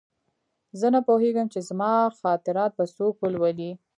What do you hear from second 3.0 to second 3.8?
ولولي